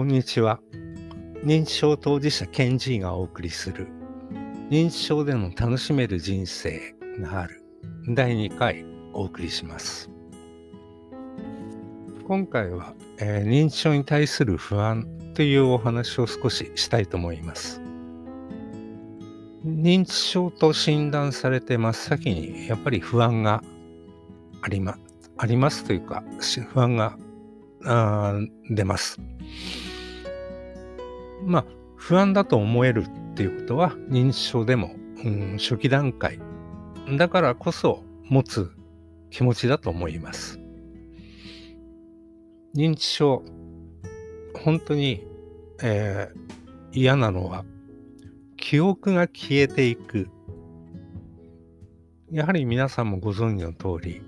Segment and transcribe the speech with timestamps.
[0.00, 0.60] こんにちは。
[1.44, 3.86] 認知症当事者ケンジーがお送りする
[4.70, 7.62] 認知症での楽しめる人生がある
[8.08, 10.10] 第2回お送りします。
[12.26, 17.82] 今回は、えー、認知症に対する不安というお話を少ししたいと思います。
[19.66, 23.62] 認知症と診断されて真っ先にやっぱり不安が
[24.62, 24.96] ありま
[25.36, 26.24] ありますというか
[26.72, 27.18] 不安が
[28.70, 29.20] 出ます。
[31.44, 31.64] まあ
[31.96, 36.38] 不安だと思えるっていうことは認知症でも、うん、初期段階
[37.16, 38.70] だからこそ持つ
[39.30, 40.60] 気持ちだと思います。
[42.74, 43.42] 認知症
[44.54, 45.26] 本当に、
[45.82, 47.64] えー、嫌なのは
[48.56, 50.28] 記憶が消えていく。
[52.30, 54.22] やはり皆さんもご存知の通り、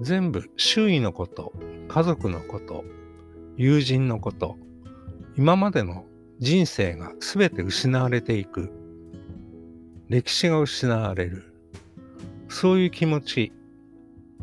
[0.00, 1.52] 全部周囲のこと、
[1.88, 2.84] 家族のこと、
[3.56, 4.56] 友人のこと、
[5.36, 6.04] 今までの
[6.38, 8.70] 人生が全て失われていく。
[10.08, 11.54] 歴史が失われる。
[12.48, 13.52] そういう気持ち、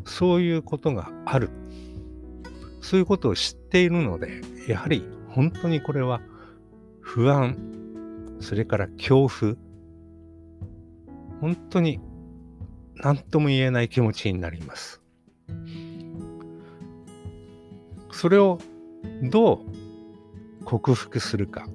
[0.04, 1.50] そういうことがある。
[2.82, 6.20] そういうことを知っているので、やはり本当にこれは
[7.00, 7.56] 不安、
[8.40, 9.54] それから恐怖、
[11.40, 12.00] 本当に
[12.96, 15.00] 何とも言えない気持ちになります。
[18.10, 18.58] それを
[19.22, 19.81] どう
[20.72, 21.66] 克服するか。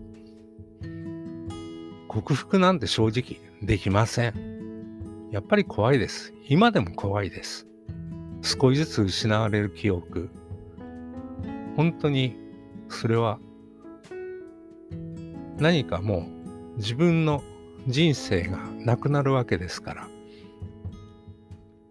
[2.08, 5.30] 克服なんて正直できません。
[5.30, 6.34] やっぱり怖いです。
[6.50, 7.68] 今でも怖いです。
[8.42, 10.32] 少しずつ失われる記憶。
[11.76, 12.38] 本当に
[12.90, 13.38] それは
[15.60, 16.28] 何かも
[16.76, 17.44] う自分の
[17.86, 20.08] 人生がなくなるわけですから、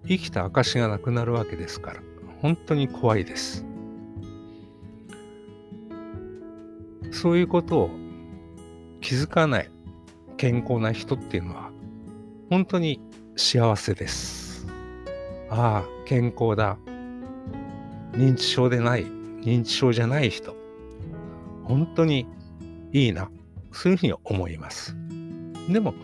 [0.08, 2.00] 生きた証がなくなるわけですから、
[2.42, 3.64] 本当に怖いです。
[7.16, 7.90] そういうことを
[9.00, 9.70] 気づかない
[10.36, 11.70] 健康な人っていうのは、
[12.50, 13.00] 本当に
[13.36, 14.66] 幸せです。
[15.48, 16.76] ああ、健康だ。
[18.12, 19.06] 認知症でない、
[19.40, 20.54] 認知症じゃない人。
[21.64, 22.26] 本当に
[22.92, 23.30] いいな。
[23.72, 24.94] そういうふうに思います。
[25.70, 25.94] でも、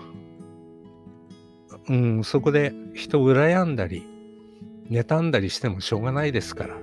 [1.90, 4.02] うん、そこで人を羨んだり、
[4.90, 6.76] 妬んだりしてもしょうがないですから、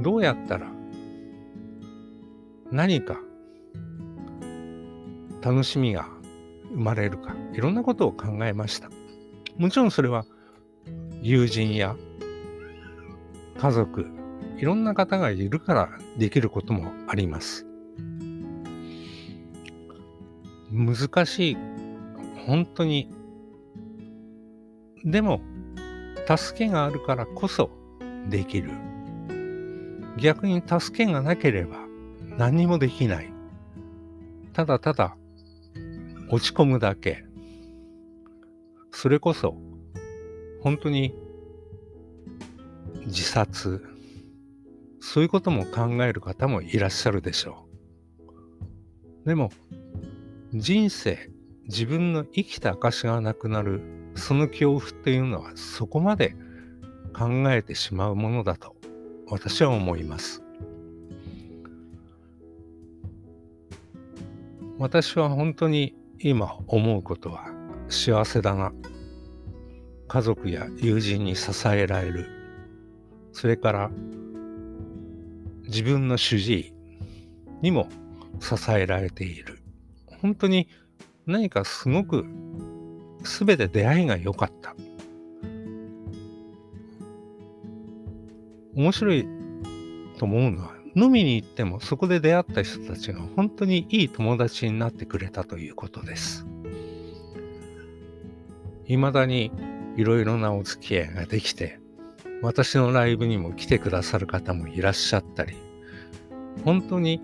[0.00, 0.70] どうやったら
[2.72, 3.20] 何か
[5.42, 6.08] 楽しみが
[6.70, 8.88] 生まれるか、いろんなことを考えました。
[9.58, 10.24] もちろんそれは
[11.20, 11.94] 友人や
[13.58, 14.06] 家族、
[14.56, 17.66] いろんな方がいるからできることもあります。
[20.72, 21.56] 難しい。
[22.46, 23.12] 本当に。
[25.04, 25.42] でも、
[26.26, 27.70] 助けがあるからこそ
[28.30, 28.70] できる。
[30.16, 31.81] 逆に助けがなければ
[32.38, 33.32] 何にもできない。
[34.52, 35.16] ただただ
[36.28, 37.24] 落ち込むだけ。
[38.90, 39.56] それこそ
[40.62, 41.14] 本当に
[43.06, 43.84] 自殺、
[45.00, 47.66] そういうことも考える方もいらっしゃるでしょ
[49.24, 49.28] う。
[49.28, 49.50] でも
[50.54, 51.30] 人生、
[51.64, 53.80] 自分の生きた証がなくなる、
[54.14, 56.36] その恐怖っていうのはそこまで
[57.16, 58.76] 考えてしまうものだと
[59.26, 60.41] 私は思います。
[64.82, 67.46] 私は本当に今思うことは
[67.88, 68.72] 幸せだな。
[70.08, 72.26] 家族や友人に支えられる。
[73.32, 73.90] それから
[75.66, 76.72] 自分の主治医
[77.62, 77.88] にも
[78.40, 79.60] 支えられている。
[80.20, 80.66] 本当に
[81.26, 82.26] 何かすごく
[83.22, 84.74] 全て出会いが良かった。
[88.74, 89.28] 面白い
[90.18, 96.46] と思うのは飲みに行ってもそこで出会った人たちが本当にいい友達になってくれたということです。
[98.84, 99.50] 未だに
[99.96, 101.78] いろいろなお付き合いができて
[102.42, 105.54] 私のライブにも来てくださる方もいらっしゃったり
[106.64, 107.22] 本当に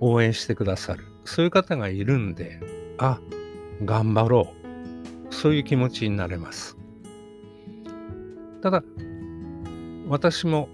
[0.00, 2.60] 応援してくださるそういう方がいるんで、
[2.98, 3.20] あ、
[3.84, 4.52] 頑張ろ
[5.30, 5.34] う。
[5.34, 6.76] そういう気持ちになれます。
[8.62, 8.82] ただ、
[10.08, 10.68] 私も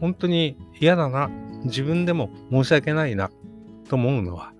[0.00, 1.30] 本当に嫌だな、
[1.64, 3.30] 自分でも申し訳ないな、
[3.88, 4.52] と思うのは、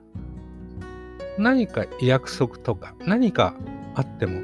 [1.39, 3.55] 何か約束とか何か
[3.95, 4.41] あっても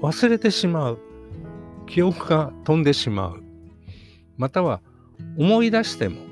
[0.00, 0.98] 忘れてしまう。
[1.86, 3.42] 記憶が飛んでしまう。
[4.36, 4.82] または
[5.38, 6.28] 思い出しても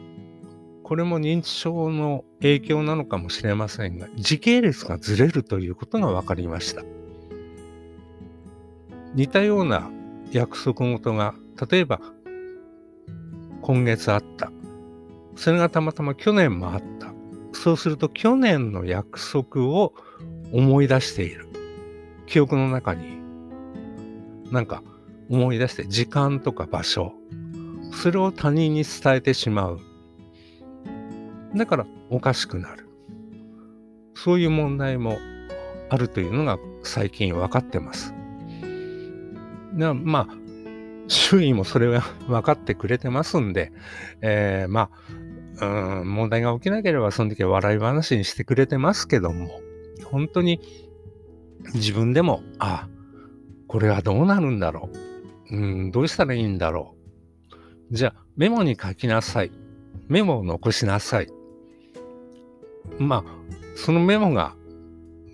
[0.86, 6.84] これも認知症の影響なのかもしれませんが、時系列がずれるということが分かりました。
[9.16, 9.90] 似たような
[10.30, 11.34] 約束事が、
[11.68, 12.00] 例えば、
[13.62, 14.52] 今月あった。
[15.36, 17.12] それがたまたま去年もあった。
[17.52, 19.94] そうすると去年の約束を
[20.52, 21.46] 思い出している。
[22.26, 23.18] 記憶の中に、
[24.50, 24.82] なんか
[25.28, 27.12] 思い出して時間とか場所、
[27.92, 29.80] それを他人に伝えてしまう。
[31.54, 32.88] だからおかしくなる。
[34.14, 35.18] そういう問題も
[35.88, 38.14] あるというのが最近分かってます。
[39.76, 40.28] まあ、
[41.08, 43.72] 周囲もそれは分かってくれてますんで、
[44.22, 44.90] えー、まあ、
[45.60, 45.64] う
[46.02, 49.60] ん、問題が起きなければその時は笑い話にしてくれてますけども、
[50.04, 50.60] 本当に
[51.74, 52.88] 自分でも、あ、
[53.66, 54.90] これはどうなるんだろ
[55.50, 55.56] う。
[55.56, 56.94] うん、どうしたらいいんだろ
[57.90, 57.94] う。
[57.94, 59.50] じゃあ、メモに書きなさい。
[60.08, 61.28] メモを残しなさい。
[62.98, 64.54] まあ、そのメモが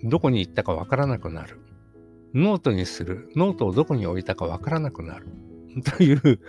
[0.03, 1.59] どこに行ったかわからなくなる。
[2.33, 3.29] ノートにする。
[3.35, 5.27] ノートをどこに置いたかわからなくなる。
[5.97, 6.39] という、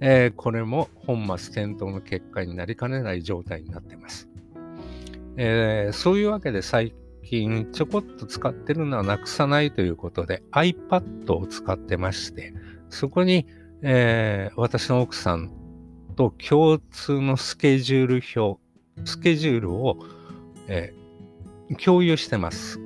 [0.00, 4.28] えー、これも本末転倒の結果になりかねない状態になっています。
[5.36, 12.52] えー、そういうわけで最近ちょこっと使ってるのはなくさないということで iPad を使ってまして、
[12.90, 13.46] そこに、
[13.82, 15.50] えー、私の奥さん
[16.16, 18.60] と共通のスケジュール表、
[19.04, 19.98] スケジュールを、
[20.68, 22.80] えー、共有してます。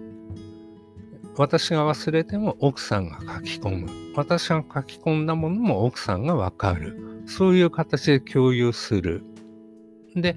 [1.38, 3.88] 私が忘れても奥さんが書き込む。
[4.14, 7.24] 私が書き込んだものも奥さんがわかる。
[7.26, 9.22] そういう形で共有する。
[10.14, 10.36] で、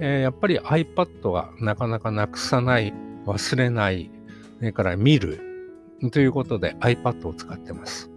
[0.00, 2.92] えー、やっぱり iPad はなかなかなくさない、
[3.24, 4.10] 忘れない、
[4.58, 5.40] それから見る
[6.10, 8.10] ということで iPad を使ってます。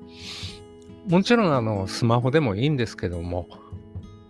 [1.07, 3.47] もちろんあのスマホでもいいんですけども、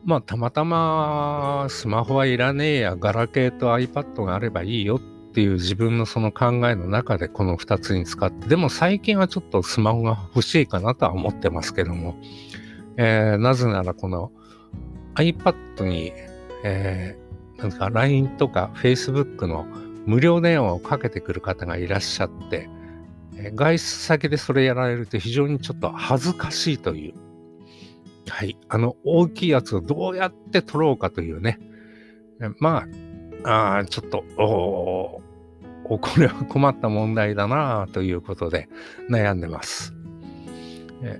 [0.03, 4.99] まあたまたまスマホはいらねえや、ガラケーと iPad があればいいよっ
[5.29, 12.15] っていう自分のその考えの中でこの2つに使って、でも最近はちょっとスマホが欲しいかなとは思ってますけども、
[12.97, 14.31] えー、なぜならこの
[15.15, 16.13] iPad に、
[16.63, 19.65] えー、なんか LINE とか Facebook の
[20.05, 22.67] 無料電話をかけてくる方がいらっしゃって、
[23.37, 27.13] え、外出先でそれやられると非常にちょっと恥ずかしいという、
[28.27, 31.59] はい、あの大きいやつをどうやって取ろうかというね、
[32.57, 32.87] まあ、
[33.43, 35.21] ああちょっと、お
[35.97, 38.69] これは困った問題だなということで
[39.09, 39.93] 悩んでます。
[41.01, 41.19] え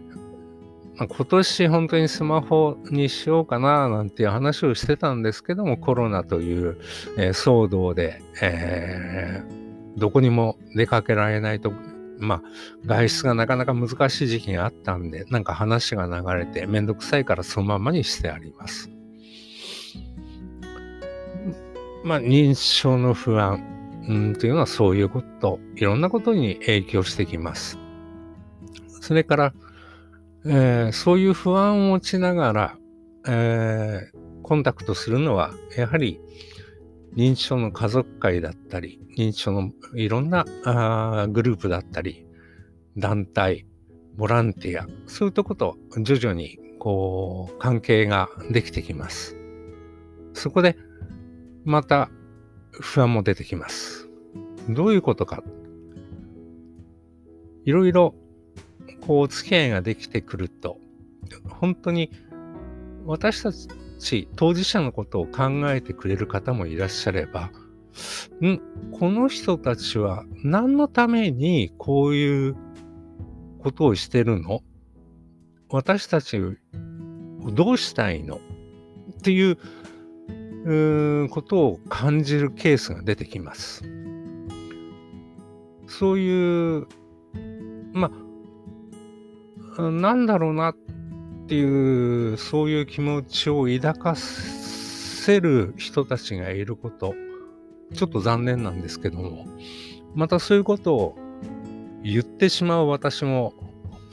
[0.99, 6.77] まあ、今年本当にスマホにしようかななんていう話をしてたんですけどもコロナという、
[7.17, 11.71] えー、騒動で、えー、どこにも出かけられないと
[12.19, 12.41] まあ
[12.85, 18.91] 外出がなかなか難しい時期があったんでなんか話が流れてめんどくさいからそのままにしてあります。
[22.03, 23.63] まあ、認知症の不安、
[24.07, 27.77] うん、というのはそういうこと、いろんなことに影響してきます。
[29.01, 29.53] それから、
[30.45, 32.77] えー、そういう不安を持ちながら、
[33.27, 36.19] えー、コンタクトするのは、やはり
[37.15, 42.25] 認知症の家族会だったり、認知症のいろんなあグループだったり、
[42.97, 43.65] 団体、
[44.15, 49.35] ボランティア、そういうとこと徐々にこう関係ができてきます。
[50.33, 50.77] そこで
[51.69, 52.09] また
[52.71, 54.09] 不安も出てきます。
[54.69, 55.43] どういうことか。
[57.63, 58.15] いろいろ
[59.01, 60.79] こうお付き合いができてくると、
[61.47, 62.09] 本当に
[63.05, 63.53] 私た
[63.99, 67.51] ち当事者のことを考えてくれる方もいらっしゃれば、
[68.41, 68.59] ん？
[68.91, 72.55] この人たちは何のためにこういう
[73.59, 74.63] ことをしてるの？
[75.69, 76.55] 私たちを
[77.53, 78.37] どうしたいの？
[78.37, 79.59] っていう
[80.71, 83.83] うことを感じるケースが出てきます。
[85.87, 86.87] そういう、
[87.93, 88.11] ま
[89.77, 90.75] あ、なんだろうなっ
[91.47, 97.15] ていう、そういう気持ちを抱かせる人たちがいること、
[97.93, 99.47] ちょっと残念なんですけども、
[100.15, 101.17] またそういうことを
[102.03, 103.53] 言ってしまう私も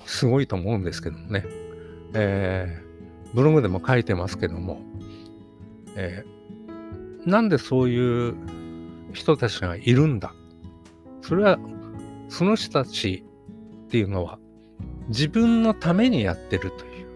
[0.06, 1.44] すごいと思うんですけどもね。
[2.14, 4.80] えー、ブログでも書いてますけども、
[5.94, 6.35] えー、
[7.26, 8.35] なんでそういう
[9.12, 10.33] 人たちがいるんだ？
[11.23, 11.59] それは、
[12.28, 13.25] その人たち
[13.87, 14.38] っていうのは
[15.09, 17.06] 自分のためにやってるという。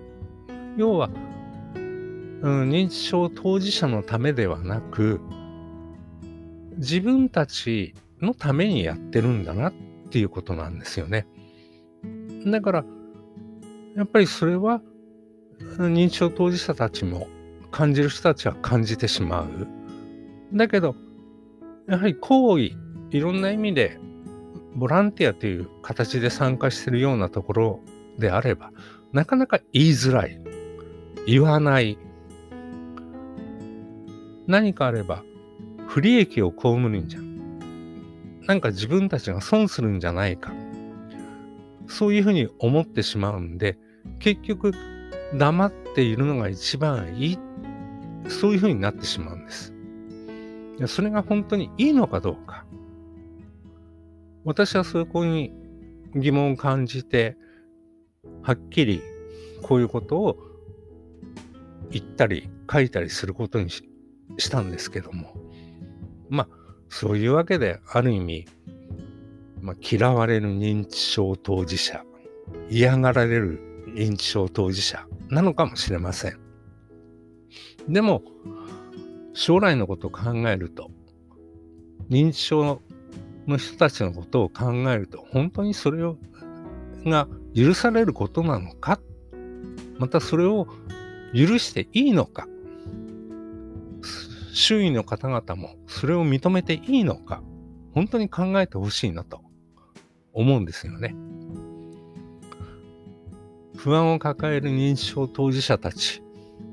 [0.77, 1.11] 要は、
[1.77, 5.21] うん、認知症当事者のためではなく、
[6.79, 9.73] 自分たちのためにやってるんだなっ
[10.11, 11.27] ていうことなんですよね。
[12.47, 12.85] だから、
[13.97, 14.81] やっぱりそれは
[15.79, 17.29] 認知症当事者たちも
[17.71, 19.69] 感じる人たちは感じてしまう。
[20.53, 20.95] だけど、
[21.89, 22.73] やはり行為、
[23.11, 23.99] いろんな意味で、
[24.75, 27.81] ボランティアという形で参加してるようなところ
[28.19, 28.73] であれば、
[29.13, 30.41] なかなか言いづらい。
[31.27, 31.99] 言わない。
[34.47, 35.23] 何かあれば
[35.87, 38.41] 不利益を被るんじゃん。
[38.47, 40.53] なんか自分たちが損するんじゃないか。
[41.89, 43.77] そういうふうに思ってしまうんで、
[44.19, 44.73] 結局
[45.37, 47.39] 黙っているのが一番いい。
[48.29, 49.70] そういうふうになってしまうんです。
[50.87, 52.65] それが本当にいいのかどうか。
[54.45, 55.53] 私はそこに
[56.15, 57.37] 疑問を感じて、
[58.43, 59.03] はっきり
[59.63, 60.39] こういうことを
[61.91, 63.85] 言ったり書いたりすることにし
[64.51, 65.35] たんですけども。
[66.29, 66.49] まあ、
[66.89, 68.47] そういうわけで、ある意味、
[69.61, 72.05] まあ、嫌われる認知症当事者、
[72.71, 73.61] 嫌がられる
[73.95, 76.39] 認知症当事者なのかもしれません。
[77.89, 78.23] でも、
[79.41, 80.91] 将来のことを考えると、
[82.11, 82.83] 認知症
[83.47, 86.19] の人たちのことを考えると、本当にそれを
[87.07, 89.01] が許されることなのか、
[89.97, 90.67] またそれを
[91.35, 92.49] 許していいのか、
[94.53, 97.43] 周囲の方々もそれを認めていいのか、
[97.95, 99.41] 本当に考えてほしいなと
[100.35, 101.17] 思うんですよね。
[103.75, 106.23] 不安を抱える認知症当事者たち、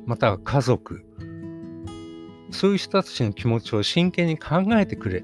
[0.05, 1.05] または家族、
[2.51, 5.23] そういう人たちの気持ちを真剣に考えてくれ。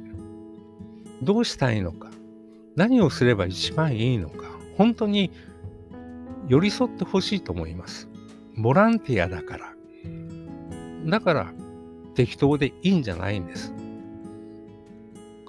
[1.22, 2.10] どうしたいのか、
[2.76, 4.46] 何をすれば一番いいのか、
[4.78, 5.32] 本当に
[6.48, 8.10] 寄り添ってほしいと思います。
[8.58, 9.74] ボランティアだから。
[11.06, 11.54] だから
[12.16, 13.74] 適当でいいんじゃないんです。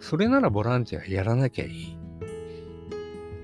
[0.00, 1.98] それならボランティアやらなきゃいい。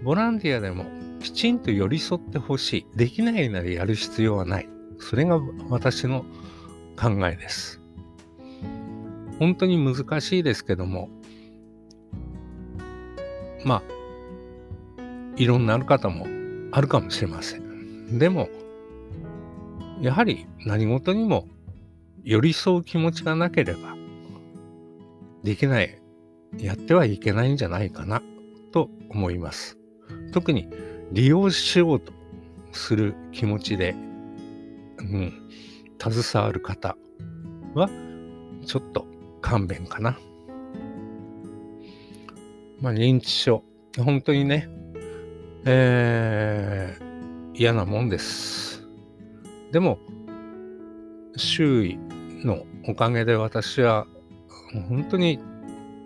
[0.02, 0.86] ボランティアでも
[1.20, 2.96] きちんと寄り添ってほしい。
[2.96, 4.68] できないならやる必要はない。
[4.98, 6.24] それが私の
[6.96, 7.79] 考えです。
[9.40, 11.08] 本当に難しいですけども、
[13.64, 13.82] まあ、
[15.36, 16.26] いろんなある方も
[16.72, 18.18] あるかもしれません。
[18.18, 18.50] でも、
[20.02, 21.48] やはり何事にも
[22.22, 23.96] 寄り添う気持ちがなければ、
[25.42, 25.98] できない、
[26.58, 28.22] やってはいけないんじゃないかな
[28.72, 29.78] と思います。
[30.32, 30.68] 特に
[31.12, 32.12] 利用しようと
[32.72, 33.94] する気持ちで、
[34.98, 35.48] うん、
[35.98, 36.98] 携わる方
[37.72, 37.88] は、
[38.66, 39.06] ちょっと
[39.50, 40.16] 勘弁かな。
[42.80, 43.64] まあ、認知症、
[43.98, 44.68] 本当にね、
[45.64, 48.86] えー、嫌なもんです。
[49.72, 49.98] でも、
[51.34, 51.98] 周囲
[52.44, 54.06] のおかげで私は
[54.88, 55.40] 本当に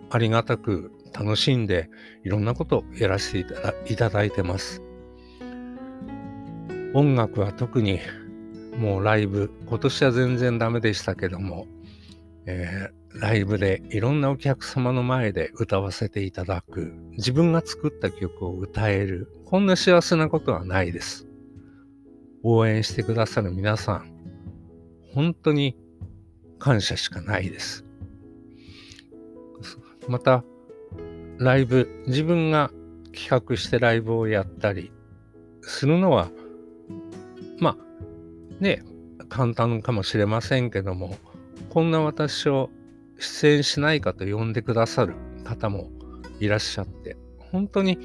[0.09, 1.91] ありがたく楽しんで
[2.23, 3.45] いろんなことをやらせて
[3.87, 4.81] いただいてます。
[6.95, 7.99] 音楽は特に
[8.79, 11.67] もうライブ、今年は全然ダメでしたけども、
[12.47, 21.27] えー、ライブでいろんなお客様の前で歌わせていただく、自分が作った曲を歌える、こんな幸せなことはないです。
[22.43, 24.11] 応援してくださる皆さん、
[25.13, 25.77] 本当に
[26.59, 27.85] 感謝しかないです。
[30.07, 30.43] また、
[31.37, 32.71] ライブ、自分が
[33.13, 34.91] 企画してライブをやったり
[35.61, 36.29] するのは、
[37.59, 38.83] まあ、ね、
[39.29, 41.17] 簡単かもしれませんけども、
[41.69, 42.69] こんな私を
[43.17, 45.89] 出演しないかと呼んでくださる方も
[46.39, 47.97] いらっしゃって、本当に、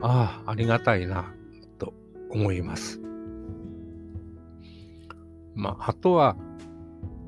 [0.00, 1.32] ああ、ありがたいな、
[1.78, 1.94] と
[2.30, 3.00] 思います。
[5.54, 6.36] まあ、あとは、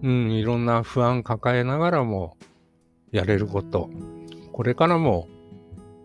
[0.02, 2.36] うん、いろんな不安抱えながらも
[3.12, 3.88] やれること。
[4.52, 5.28] これからも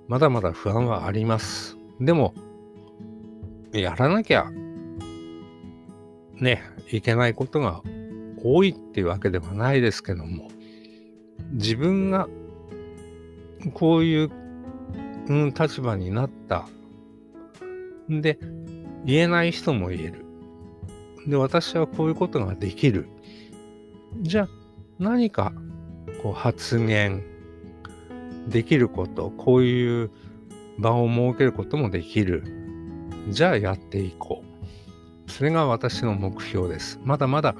[0.07, 1.77] まだまだ不安はあります。
[1.99, 2.33] でも、
[3.71, 4.51] やらなきゃ
[6.35, 7.81] ね、いけないことが
[8.43, 10.49] 多いっていうわけではないですけども、
[11.51, 12.27] 自分が
[13.73, 14.31] こういう、
[15.27, 16.67] うん、立場になった。
[18.11, 18.39] んで、
[19.05, 20.25] 言えない人も言える。
[21.27, 23.07] で、私はこういうことができる。
[24.21, 24.49] じゃあ、
[24.99, 25.53] 何か
[26.21, 27.23] こう発言
[28.47, 30.11] できること、こういう
[30.77, 32.43] 場を設けることもできる。
[33.29, 34.43] じゃあやっていこ
[35.27, 35.31] う。
[35.31, 36.99] それが私の目標です。
[37.03, 37.55] まだまだ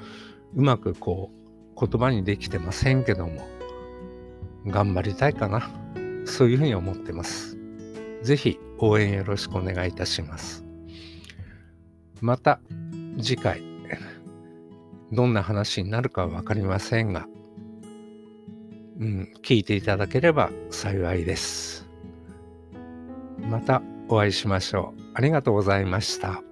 [0.54, 1.30] うまくこ
[1.76, 3.46] う言葉にできてませんけども、
[4.66, 5.68] 頑張りたいかな。
[6.24, 7.56] そういうふうに思ってます。
[8.22, 10.64] ぜひ応援よろしくお願いいたします。
[12.20, 12.60] また
[13.20, 13.62] 次回、
[15.10, 17.26] どんな話になるかわかりませんが、
[19.00, 21.88] うん、聞いていただければ幸いです。
[23.40, 25.02] またお会いしましょう。
[25.14, 26.42] ありがとうございました。